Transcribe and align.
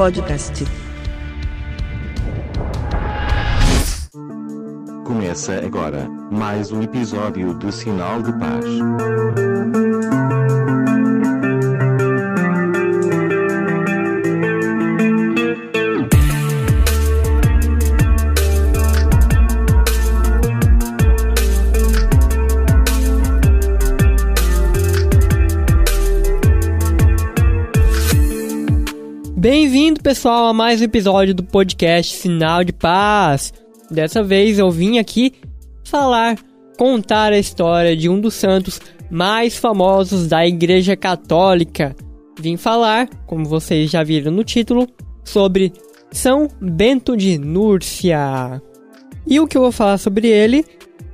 Podcast. 0.00 0.64
Começa 5.04 5.56
agora 5.58 6.08
mais 6.30 6.72
um 6.72 6.80
episódio 6.80 7.52
do 7.52 7.70
Sinal 7.70 8.22
de 8.22 8.32
Paz. 8.32 8.64
Bem-vindo, 29.40 30.02
pessoal, 30.02 30.48
a 30.48 30.52
mais 30.52 30.82
um 30.82 30.84
episódio 30.84 31.34
do 31.34 31.42
podcast 31.42 32.14
Sinal 32.14 32.62
de 32.62 32.74
Paz. 32.74 33.54
Dessa 33.90 34.22
vez 34.22 34.58
eu 34.58 34.70
vim 34.70 34.98
aqui 34.98 35.32
falar, 35.82 36.36
contar 36.76 37.32
a 37.32 37.38
história 37.38 37.96
de 37.96 38.06
um 38.06 38.20
dos 38.20 38.34
santos 38.34 38.78
mais 39.10 39.56
famosos 39.56 40.26
da 40.26 40.46
Igreja 40.46 40.94
Católica. 40.94 41.96
Vim 42.38 42.58
falar, 42.58 43.08
como 43.26 43.46
vocês 43.46 43.90
já 43.90 44.02
viram 44.02 44.30
no 44.30 44.44
título, 44.44 44.86
sobre 45.24 45.72
São 46.10 46.46
Bento 46.60 47.16
de 47.16 47.38
Núrcia. 47.38 48.60
E 49.26 49.40
o 49.40 49.46
que 49.46 49.56
eu 49.56 49.62
vou 49.62 49.72
falar 49.72 49.96
sobre 49.96 50.28
ele 50.28 50.66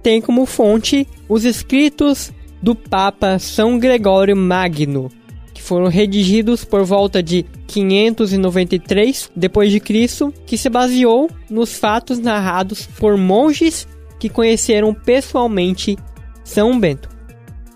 tem 0.02 0.20
como 0.20 0.46
fonte 0.46 1.06
os 1.28 1.44
escritos 1.44 2.32
do 2.60 2.74
Papa 2.74 3.38
São 3.38 3.78
Gregório 3.78 4.36
Magno, 4.36 5.12
que 5.54 5.62
foram 5.62 5.86
redigidos 5.86 6.64
por 6.64 6.82
volta 6.82 7.22
de 7.22 7.46
593 7.66 9.30
depois 9.34 9.70
de 9.70 9.80
Cristo, 9.80 10.32
que 10.46 10.56
se 10.56 10.68
baseou 10.68 11.28
nos 11.50 11.74
fatos 11.76 12.18
narrados 12.18 12.86
por 12.98 13.16
monges 13.16 13.86
que 14.18 14.28
conheceram 14.28 14.94
pessoalmente 14.94 15.96
São 16.44 16.78
Bento. 16.78 17.08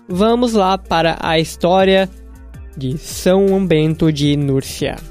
Vamos 0.07 0.53
lá 0.53 0.77
para 0.77 1.17
a 1.21 1.39
história 1.39 2.09
de 2.75 2.97
São 2.97 3.65
Bento 3.65 4.11
de 4.11 4.35
Núrcia. 4.35 5.10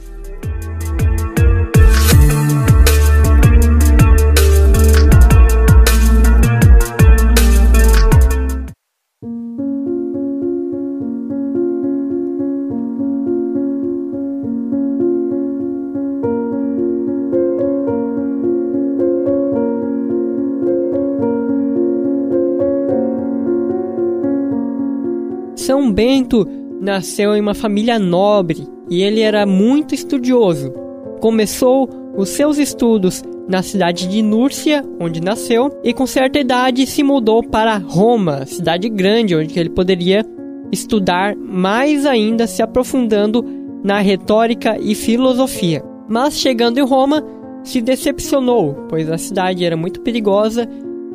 São 25.60 25.92
Bento 25.92 26.48
nasceu 26.80 27.36
em 27.36 27.40
uma 27.40 27.52
família 27.52 27.98
nobre 27.98 28.66
e 28.88 29.02
ele 29.02 29.20
era 29.20 29.44
muito 29.44 29.94
estudioso. 29.94 30.72
Começou 31.20 31.86
os 32.16 32.30
seus 32.30 32.56
estudos 32.56 33.22
na 33.46 33.62
cidade 33.62 34.08
de 34.08 34.22
Núrcia, 34.22 34.82
onde 34.98 35.20
nasceu, 35.20 35.70
e 35.84 35.92
com 35.92 36.06
certa 36.06 36.38
idade 36.38 36.86
se 36.86 37.02
mudou 37.02 37.42
para 37.42 37.76
Roma, 37.76 38.46
cidade 38.46 38.88
grande 38.88 39.36
onde 39.36 39.58
ele 39.60 39.68
poderia 39.68 40.24
estudar 40.72 41.36
mais 41.36 42.06
ainda, 42.06 42.46
se 42.46 42.62
aprofundando 42.62 43.44
na 43.84 44.00
retórica 44.00 44.78
e 44.80 44.94
filosofia. 44.94 45.84
Mas 46.08 46.38
chegando 46.38 46.78
em 46.78 46.84
Roma, 46.84 47.22
se 47.62 47.82
decepcionou, 47.82 48.86
pois 48.88 49.10
a 49.10 49.18
cidade 49.18 49.62
era 49.62 49.76
muito 49.76 50.00
perigosa 50.00 50.66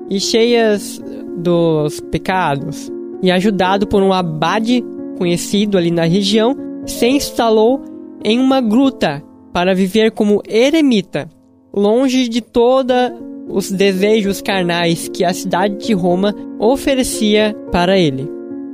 e 0.08 0.20
cheia 0.20 0.78
dos 1.36 2.00
pecados 2.12 2.94
e 3.26 3.32
ajudado 3.32 3.88
por 3.88 4.04
um 4.04 4.14
abade 4.14 4.84
conhecido 5.18 5.80
ali 5.80 5.90
na 5.90 6.04
região, 6.04 6.56
se 6.86 7.08
instalou 7.08 7.84
em 8.24 8.40
uma 8.40 8.62
gruta 8.62 9.24
para 9.52 9.74
viver 9.74 10.12
como 10.12 10.44
eremita, 10.48 11.28
longe 11.74 12.30
de 12.30 12.40
todos 12.40 12.96
os 13.50 13.72
desejos 13.72 14.42
carnais 14.42 15.08
que 15.08 15.26
a 15.26 15.34
cidade 15.34 15.88
de 15.88 15.94
Roma 15.94 16.36
oferecia 16.60 17.56
para 17.72 17.98
ele. 17.98 18.30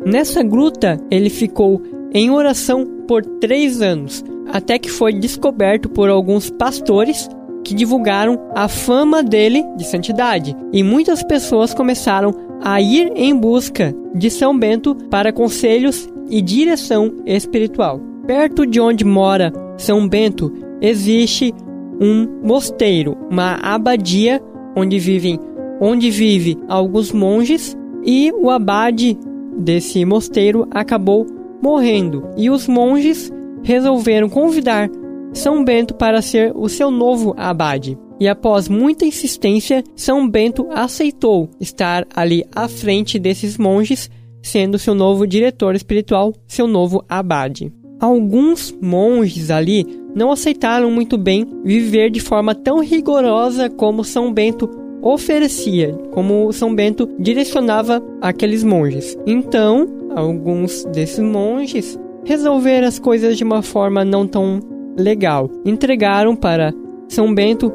Nessa 0.05 0.43
gruta, 0.43 0.99
ele 1.09 1.29
ficou 1.29 1.81
em 2.13 2.29
oração 2.29 2.85
por 3.07 3.23
três 3.23 3.81
anos, 3.81 4.21
até 4.51 4.77
que 4.77 4.91
foi 4.91 5.13
descoberto 5.13 5.87
por 5.87 6.09
alguns 6.09 6.49
pastores 6.49 7.29
que 7.63 7.73
divulgaram 7.73 8.39
a 8.55 8.67
fama 8.67 9.21
dele 9.23 9.63
de 9.77 9.85
santidade, 9.85 10.55
e 10.71 10.83
muitas 10.83 11.23
pessoas 11.23 11.73
começaram 11.73 12.33
a 12.63 12.81
ir 12.81 13.11
em 13.15 13.35
busca 13.35 13.93
de 14.13 14.29
São 14.29 14.57
Bento 14.57 14.95
para 15.09 15.33
conselhos 15.33 16.07
e 16.29 16.41
direção 16.41 17.13
espiritual. 17.25 17.99
Perto 18.25 18.65
de 18.65 18.79
onde 18.79 19.03
mora 19.03 19.51
São 19.77 20.07
Bento 20.07 20.53
existe 20.81 21.53
um 21.99 22.27
mosteiro, 22.43 23.17
uma 23.29 23.55
abadia 23.61 24.41
onde 24.75 24.97
vivem 24.99 25.39
onde 25.79 26.11
vive 26.11 26.59
alguns 26.67 27.11
monges 27.11 27.75
e 28.05 28.31
o 28.31 28.51
abade 28.51 29.17
desse 29.57 30.05
mosteiro 30.05 30.67
acabou 30.71 31.25
morrendo 31.61 32.29
e 32.37 32.49
os 32.51 32.67
monges 32.67 33.31
resolveram 33.63 34.29
convidar 34.29 34.89
São 35.33 35.63
Bento 35.63 35.93
para 35.93 36.21
ser 36.21 36.51
o 36.55 36.67
seu 36.67 36.91
novo 36.91 37.33
abade 37.37 37.97
e 38.21 38.27
após 38.27 38.69
muita 38.69 39.03
insistência, 39.03 39.83
São 39.95 40.29
Bento 40.29 40.67
aceitou 40.69 41.49
estar 41.59 42.05
ali 42.15 42.45
à 42.55 42.67
frente 42.67 43.17
desses 43.17 43.57
monges, 43.57 44.11
sendo 44.43 44.77
seu 44.77 44.93
novo 44.93 45.25
diretor 45.25 45.73
espiritual, 45.73 46.31
seu 46.45 46.67
novo 46.67 47.03
abade. 47.09 47.73
Alguns 47.99 48.77
monges 48.79 49.49
ali 49.49 49.87
não 50.13 50.31
aceitaram 50.31 50.91
muito 50.91 51.17
bem 51.17 51.47
viver 51.63 52.11
de 52.11 52.19
forma 52.19 52.53
tão 52.53 52.79
rigorosa 52.79 53.71
como 53.71 54.03
São 54.03 54.31
Bento 54.31 54.69
oferecia, 55.01 55.91
como 56.11 56.53
São 56.53 56.75
Bento 56.75 57.09
direcionava 57.17 58.03
aqueles 58.21 58.63
monges. 58.63 59.17
Então, 59.25 59.87
alguns 60.15 60.85
desses 60.93 61.17
monges 61.17 61.99
resolveram 62.23 62.87
as 62.87 62.99
coisas 62.99 63.35
de 63.35 63.43
uma 63.43 63.63
forma 63.63 64.05
não 64.05 64.27
tão 64.27 64.59
legal. 64.97 65.49
Entregaram 65.65 66.35
para 66.35 66.73
São 67.07 67.33
Bento 67.33 67.71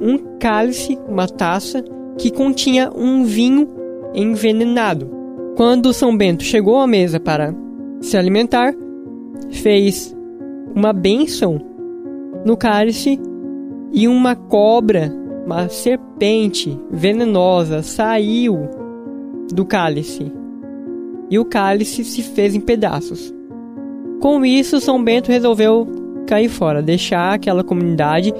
um 0.00 0.18
cálice, 0.38 0.98
uma 1.08 1.26
taça, 1.26 1.82
que 2.16 2.30
continha 2.30 2.90
um 2.94 3.24
vinho 3.24 3.68
envenenado. 4.14 5.10
Quando 5.56 5.92
São 5.92 6.16
Bento 6.16 6.42
chegou 6.42 6.78
à 6.78 6.86
mesa 6.86 7.18
para 7.18 7.54
se 8.00 8.16
alimentar, 8.16 8.74
fez 9.50 10.14
uma 10.74 10.92
bênção 10.92 11.60
no 12.44 12.56
cálice 12.56 13.18
e 13.92 14.06
uma 14.06 14.36
cobra, 14.36 15.12
uma 15.44 15.68
serpente 15.68 16.78
venenosa, 16.90 17.82
saiu 17.82 18.68
do 19.52 19.64
cálice 19.64 20.30
e 21.30 21.38
o 21.38 21.44
cálice 21.44 22.04
se 22.04 22.22
fez 22.22 22.54
em 22.54 22.60
pedaços. 22.60 23.34
Com 24.20 24.44
isso, 24.44 24.80
São 24.80 25.02
Bento 25.02 25.30
resolveu 25.30 25.86
cair 26.28 26.48
fora, 26.48 26.82
deixar 26.82 27.32
aquela 27.32 27.64
comunidade 27.64 28.32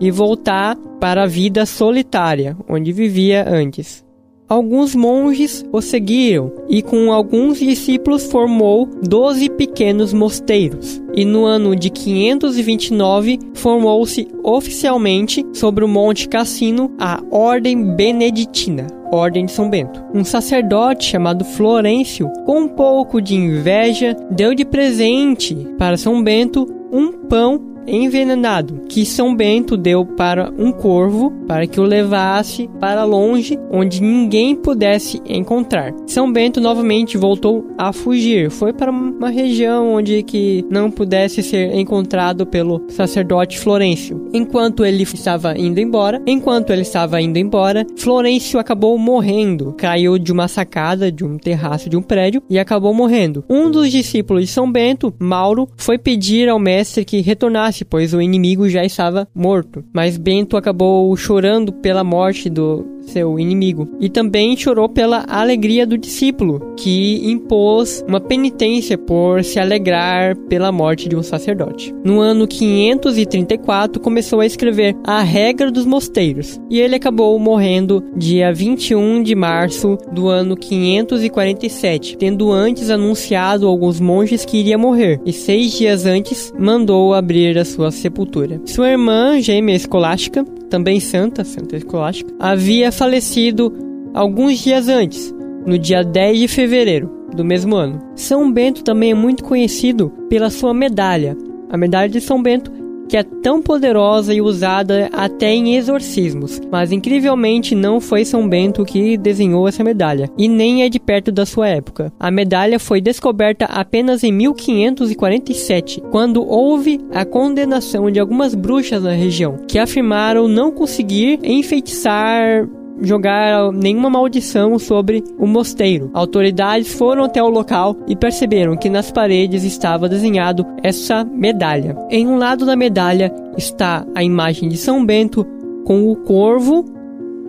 e 0.00 0.10
voltar 0.10 0.76
para 0.98 1.24
a 1.24 1.26
vida 1.26 1.66
solitária 1.66 2.56
onde 2.68 2.90
vivia 2.92 3.44
antes. 3.46 4.02
Alguns 4.46 4.94
monges 4.94 5.64
o 5.72 5.80
seguiram 5.80 6.52
e 6.68 6.82
com 6.82 7.10
alguns 7.10 7.58
discípulos 7.58 8.26
formou 8.26 8.86
doze 9.02 9.48
pequenos 9.48 10.12
mosteiros. 10.12 11.02
E 11.14 11.24
no 11.24 11.46
ano 11.46 11.74
de 11.74 11.88
529 11.88 13.38
formou-se 13.54 14.28
oficialmente 14.42 15.44
sobre 15.54 15.82
o 15.82 15.88
Monte 15.88 16.28
Cassino 16.28 16.92
a 16.98 17.22
Ordem 17.30 17.94
Beneditina, 17.96 18.86
Ordem 19.10 19.46
de 19.46 19.52
São 19.52 19.70
Bento. 19.70 20.04
Um 20.12 20.24
sacerdote 20.24 21.06
chamado 21.06 21.42
Florencio, 21.42 22.28
com 22.44 22.60
um 22.60 22.68
pouco 22.68 23.22
de 23.22 23.34
inveja, 23.34 24.14
deu 24.30 24.54
de 24.54 24.66
presente 24.66 25.54
para 25.78 25.96
São 25.96 26.22
Bento 26.22 26.83
um 26.94 27.10
pão 27.10 27.60
envenenado 27.86 28.82
que 28.88 29.04
São 29.04 29.34
Bento 29.34 29.76
deu 29.76 30.06
para 30.06 30.50
um 30.56 30.72
corvo 30.72 31.32
para 31.46 31.66
que 31.66 31.80
o 31.80 31.82
levasse 31.82 32.70
para 32.80 33.04
longe 33.04 33.58
onde 33.70 34.00
ninguém 34.00 34.54
pudesse 34.54 35.20
encontrar. 35.26 35.92
São 36.06 36.32
Bento 36.32 36.60
novamente 36.60 37.18
voltou 37.18 37.66
a 37.76 37.92
fugir, 37.92 38.48
foi 38.48 38.72
para 38.72 38.90
uma 38.90 39.28
região 39.28 39.94
onde 39.94 40.22
que 40.22 40.64
não 40.70 40.90
pudesse 40.90 41.42
ser 41.42 41.74
encontrado 41.74 42.46
pelo 42.46 42.82
sacerdote 42.88 43.58
Florencio. 43.58 44.23
Enquanto 44.34 44.84
ele 44.84 45.04
estava 45.04 45.56
indo 45.56 45.78
embora. 45.78 46.20
Enquanto 46.26 46.70
ele 46.70 46.82
estava 46.82 47.20
indo 47.22 47.38
embora, 47.38 47.86
Florencio 47.96 48.58
acabou 48.58 48.98
morrendo. 48.98 49.72
Caiu 49.78 50.18
de 50.18 50.32
uma 50.32 50.48
sacada 50.48 51.10
de 51.10 51.24
um 51.24 51.38
terraço 51.38 51.88
de 51.88 51.96
um 51.96 52.02
prédio 52.02 52.42
e 52.50 52.58
acabou 52.58 52.92
morrendo. 52.92 53.44
Um 53.48 53.70
dos 53.70 53.90
discípulos 53.90 54.42
de 54.42 54.48
São 54.48 54.70
Bento, 54.70 55.14
Mauro, 55.18 55.68
foi 55.76 55.96
pedir 55.96 56.48
ao 56.48 56.58
mestre 56.58 57.04
que 57.04 57.20
retornasse, 57.20 57.84
pois 57.84 58.12
o 58.12 58.20
inimigo 58.20 58.68
já 58.68 58.84
estava 58.84 59.28
morto. 59.34 59.84
Mas 59.92 60.16
Bento 60.16 60.56
acabou 60.56 61.16
chorando 61.16 61.72
pela 61.72 62.02
morte 62.02 62.50
do 62.50 62.93
seu 63.06 63.38
inimigo. 63.38 63.88
E 64.00 64.08
também 64.08 64.56
chorou 64.56 64.88
pela 64.88 65.24
alegria 65.28 65.86
do 65.86 65.98
discípulo, 65.98 66.74
que 66.76 67.22
impôs 67.30 68.04
uma 68.06 68.20
penitência 68.20 68.96
por 68.98 69.42
se 69.44 69.58
alegrar 69.58 70.36
pela 70.48 70.72
morte 70.72 71.08
de 71.08 71.16
um 71.16 71.22
sacerdote. 71.22 71.94
No 72.04 72.20
ano 72.20 72.46
534, 72.46 74.00
começou 74.00 74.40
a 74.40 74.46
escrever 74.46 74.96
A 75.04 75.22
Regra 75.22 75.70
dos 75.70 75.86
Mosteiros, 75.86 76.60
e 76.70 76.80
ele 76.80 76.94
acabou 76.94 77.38
morrendo 77.38 78.02
dia 78.16 78.52
21 78.52 79.22
de 79.22 79.34
março 79.34 79.96
do 80.12 80.28
ano 80.28 80.56
547, 80.56 82.16
tendo 82.16 82.50
antes 82.50 82.90
anunciado 82.90 83.66
a 83.66 83.70
alguns 83.70 84.00
monges 84.00 84.44
que 84.44 84.58
iria 84.58 84.78
morrer, 84.78 85.20
e 85.24 85.32
seis 85.32 85.72
dias 85.72 86.06
antes 86.06 86.52
mandou 86.58 87.14
abrir 87.14 87.58
a 87.58 87.64
sua 87.64 87.90
sepultura. 87.90 88.60
Sua 88.64 88.90
irmã, 88.90 89.40
gêmea 89.40 89.74
escolástica, 89.74 90.44
também 90.70 90.98
santa, 90.98 91.44
santa 91.44 91.76
escolástica, 91.76 92.32
havia 92.38 92.90
falecido 92.94 93.72
alguns 94.14 94.58
dias 94.58 94.88
antes, 94.88 95.34
no 95.66 95.78
dia 95.78 96.02
10 96.02 96.38
de 96.38 96.48
fevereiro 96.48 97.10
do 97.34 97.44
mesmo 97.44 97.74
ano. 97.74 98.00
São 98.14 98.50
Bento 98.50 98.84
também 98.84 99.10
é 99.10 99.14
muito 99.14 99.44
conhecido 99.44 100.10
pela 100.28 100.50
sua 100.50 100.72
medalha, 100.72 101.36
a 101.68 101.76
medalha 101.76 102.08
de 102.08 102.20
São 102.20 102.40
Bento, 102.40 102.70
que 103.08 103.16
é 103.16 103.22
tão 103.22 103.60
poderosa 103.60 104.32
e 104.32 104.40
usada 104.40 105.10
até 105.12 105.52
em 105.52 105.76
exorcismos, 105.76 106.60
mas 106.70 106.90
incrivelmente 106.90 107.74
não 107.74 108.00
foi 108.00 108.24
São 108.24 108.48
Bento 108.48 108.84
que 108.84 109.16
desenhou 109.18 109.68
essa 109.68 109.84
medalha, 109.84 110.30
e 110.38 110.48
nem 110.48 110.82
é 110.82 110.88
de 110.88 110.98
perto 110.98 111.30
da 111.30 111.44
sua 111.44 111.68
época. 111.68 112.12
A 112.18 112.30
medalha 112.30 112.78
foi 112.78 113.00
descoberta 113.00 113.66
apenas 113.66 114.24
em 114.24 114.32
1547, 114.32 116.02
quando 116.10 116.46
houve 116.46 117.00
a 117.12 117.24
condenação 117.24 118.10
de 118.10 118.18
algumas 118.18 118.54
bruxas 118.54 119.02
na 119.02 119.12
região, 119.12 119.58
que 119.68 119.78
afirmaram 119.78 120.48
não 120.48 120.70
conseguir 120.70 121.40
enfeitiçar 121.42 122.66
jogar 123.00 123.72
nenhuma 123.72 124.08
maldição 124.08 124.78
sobre 124.78 125.22
o 125.38 125.46
mosteiro. 125.46 126.10
Autoridades 126.14 126.92
foram 126.92 127.24
até 127.24 127.42
o 127.42 127.48
local 127.48 127.96
e 128.06 128.16
perceberam 128.16 128.76
que 128.76 128.88
nas 128.88 129.10
paredes 129.10 129.64
estava 129.64 130.08
desenhado 130.08 130.66
essa 130.82 131.24
medalha. 131.24 131.96
Em 132.10 132.26
um 132.26 132.36
lado 132.36 132.64
da 132.64 132.76
medalha 132.76 133.32
está 133.56 134.06
a 134.14 134.22
imagem 134.22 134.68
de 134.68 134.76
São 134.76 135.04
Bento 135.04 135.46
com 135.84 136.10
o 136.10 136.16
corvo 136.16 136.84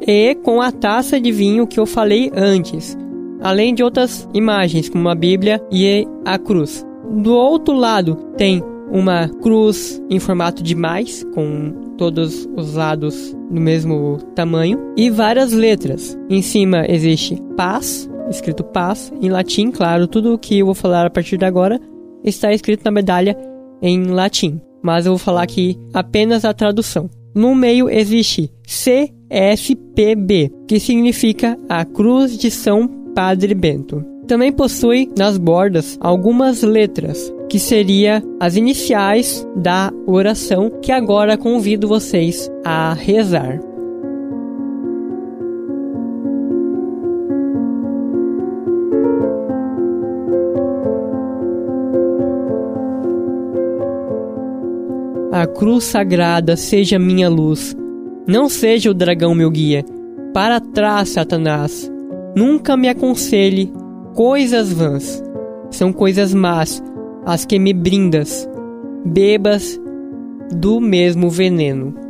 e 0.06 0.36
com 0.36 0.62
a 0.62 0.72
taça 0.72 1.20
de 1.20 1.32
vinho 1.32 1.68
que 1.68 1.80
eu 1.80 1.86
falei 1.86 2.32
antes, 2.36 2.98
além 3.42 3.74
de 3.74 3.84
outras 3.84 4.28
imagens 4.34 4.90
como 4.90 5.08
a 5.10 5.16
Bíblia 5.16 5.62
e 5.72 6.08
a 6.26 6.38
cruz. 6.38 6.86
Do 7.10 7.34
outro 7.34 7.76
lado 7.76 8.16
tem 8.36 8.62
uma 8.96 9.28
cruz 9.28 10.02
em 10.10 10.20
formato 10.20 10.64
de 10.64 10.74
mais, 10.74 11.26
com 11.34 11.94
todos 11.98 12.48
os 12.56 12.76
lados 12.76 13.36
do 13.52 13.60
mesmo 13.60 14.18
tamanho, 14.34 14.80
e 14.96 15.10
várias 15.10 15.52
letras. 15.52 16.18
Em 16.30 16.42
cima 16.42 16.86
existe 16.88 17.38
paz, 17.58 18.10
escrito 18.30 18.64
paz, 18.64 19.12
em 19.22 19.30
latim, 19.30 19.70
claro, 19.70 20.08
tudo 20.08 20.34
o 20.34 20.40
que 20.40 20.60
eu 20.60 20.68
vou 20.68 20.76
falar 20.76 21.06
a 21.06 21.10
partir 21.10 21.38
de 21.38 21.44
agora 21.44 21.78
está 22.24 22.54
escrito 22.54 22.86
na 22.86 22.92
medalha 22.92 23.38
em 23.82 24.06
latim, 24.06 24.62
mas 24.82 25.06
eu 25.06 25.12
vou 25.12 25.20
falar 25.20 25.44
aqui 25.44 25.78
apenas 25.94 26.46
a 26.46 26.54
tradução. 26.54 27.10
No 27.36 27.54
meio 27.54 27.90
existe 27.90 28.50
CSPB, 28.66 30.54
que 30.70 30.80
significa 30.80 31.60
a 31.68 31.84
Cruz 31.84 32.38
de 32.38 32.50
São 32.50 32.88
Padre 33.14 33.54
Bento. 33.54 34.02
Também 34.26 34.54
possui 34.54 35.12
nas 35.18 35.38
bordas 35.38 35.98
algumas 36.00 36.64
letras, 36.64 37.32
que 37.50 37.60
seria 37.60 38.24
as 38.40 38.56
iniciais 38.56 39.48
da 39.56 39.92
oração 40.06 40.70
que 40.82 40.92
agora 40.92 41.38
convido 41.38 41.88
vocês 41.88 42.50
a 42.64 42.94
rezar. 42.94 43.60
A 55.32 55.46
cruz 55.46 55.84
sagrada 55.84 56.56
seja 56.56 56.98
minha 56.98 57.30
luz, 57.30 57.76
não 58.26 58.50
seja 58.50 58.90
o 58.90 58.94
dragão 58.94 59.36
meu 59.36 59.52
guia. 59.52 59.86
Para 60.34 60.60
trás, 60.60 61.10
Satanás. 61.10 61.92
Nunca 62.36 62.76
me 62.76 62.90
aconselhe 62.90 63.72
coisas 64.14 64.74
vãs. 64.74 65.24
São 65.70 65.94
coisas 65.94 66.34
más 66.34 66.84
as 67.26 67.46
que 67.46 67.58
me 67.58 67.74
brindas, 67.74 68.48
bebas 69.06 69.80
do 70.52 70.80
mesmo 70.80 71.30
veneno. 71.30 72.06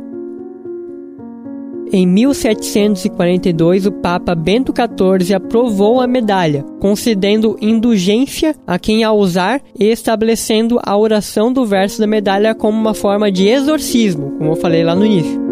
Em 1.92 2.04
1742, 2.04 3.86
o 3.86 3.92
Papa 3.92 4.34
Bento 4.34 4.74
XIV 4.74 5.34
aprovou 5.34 6.00
a 6.00 6.06
medalha, 6.06 6.64
concedendo 6.80 7.56
indulgência 7.60 8.56
a 8.66 8.76
quem 8.76 9.04
a 9.04 9.12
usar 9.12 9.60
e 9.78 9.84
estabelecendo 9.84 10.80
a 10.82 10.96
oração 10.98 11.52
do 11.52 11.64
verso 11.64 12.00
da 12.00 12.06
medalha 12.06 12.56
como 12.56 12.76
uma 12.78 12.92
forma 12.92 13.30
de 13.30 13.46
exorcismo, 13.46 14.32
como 14.36 14.50
eu 14.50 14.56
falei 14.56 14.82
lá 14.82 14.96
no 14.96 15.06
início. 15.06 15.45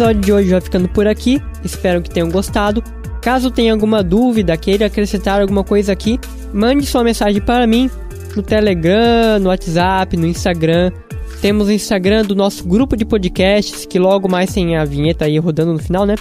Episódio 0.00 0.20
de 0.22 0.32
hoje 0.32 0.50
vai 0.50 0.60
ficando 0.62 0.88
por 0.88 1.06
aqui. 1.06 1.42
Espero 1.62 2.00
que 2.00 2.08
tenham 2.08 2.30
gostado. 2.30 2.82
Caso 3.20 3.50
tenha 3.50 3.70
alguma 3.70 4.02
dúvida, 4.02 4.56
queira 4.56 4.86
acrescentar 4.86 5.42
alguma 5.42 5.62
coisa 5.62 5.92
aqui, 5.92 6.18
mande 6.54 6.86
sua 6.86 7.04
mensagem 7.04 7.42
para 7.42 7.66
mim 7.66 7.90
no 8.34 8.42
Telegram, 8.42 9.38
no 9.38 9.50
WhatsApp, 9.50 10.16
no 10.16 10.26
Instagram. 10.26 10.90
Temos 11.42 11.68
o 11.68 11.72
Instagram 11.72 12.22
do 12.22 12.34
nosso 12.34 12.66
grupo 12.66 12.96
de 12.96 13.04
podcasts, 13.04 13.84
que 13.84 13.98
logo 13.98 14.26
mais 14.26 14.54
tem 14.54 14.74
a 14.74 14.86
vinheta 14.86 15.26
aí 15.26 15.38
rodando 15.38 15.74
no 15.74 15.78
final, 15.78 16.06
né? 16.06 16.14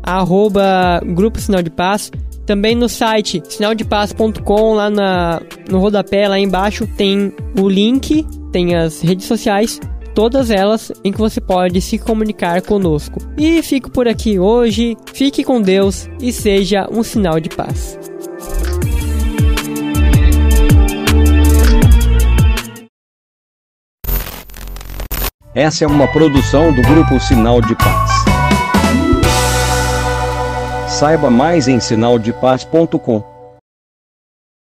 Arroba 0.00 1.02
Grupo 1.04 1.40
Sinal 1.40 1.62
de 1.62 1.70
Paz. 1.70 2.12
Também 2.46 2.76
no 2.76 2.88
site 2.88 3.42
sinaldepaz.com, 3.48 4.74
lá 4.74 4.88
na, 4.90 5.42
no 5.68 5.80
rodapé, 5.80 6.28
lá 6.28 6.38
embaixo, 6.38 6.86
tem 6.86 7.32
o 7.58 7.68
link, 7.68 8.24
tem 8.52 8.76
as 8.76 9.00
redes 9.00 9.26
sociais 9.26 9.80
todas 10.14 10.50
elas 10.50 10.92
em 11.02 11.12
que 11.12 11.18
você 11.18 11.40
pode 11.40 11.80
se 11.80 11.98
comunicar 11.98 12.62
conosco. 12.62 13.18
E 13.36 13.62
fico 13.62 13.90
por 13.90 14.06
aqui 14.06 14.38
hoje, 14.38 14.96
fique 15.12 15.42
com 15.42 15.60
Deus 15.60 16.08
e 16.20 16.32
seja 16.32 16.88
um 16.90 17.02
sinal 17.02 17.40
de 17.40 17.48
paz. 17.48 17.98
Essa 25.54 25.84
é 25.84 25.86
uma 25.86 26.08
produção 26.08 26.72
do 26.72 26.82
grupo 26.82 27.20
Sinal 27.20 27.60
de 27.60 27.76
Paz. 27.76 28.10
Saiba 30.88 31.30
mais 31.30 31.68
em 31.68 31.78
sinaldepaz.com. 31.78 33.33